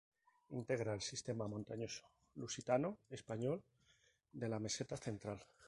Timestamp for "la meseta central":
4.49-5.45